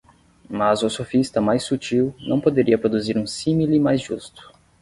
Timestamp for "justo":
4.01-4.51